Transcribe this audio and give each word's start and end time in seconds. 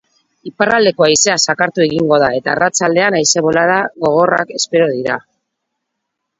Iparraldeko 0.51 1.05
haizea 1.07 1.35
zakartu 1.51 1.83
egingo 1.85 2.19
da 2.25 2.31
eta 2.39 2.51
arratsaldean 2.55 3.19
haize-bolada 3.21 3.79
gogorrak 4.09 4.57
espero 4.59 4.93
dira. 4.99 5.23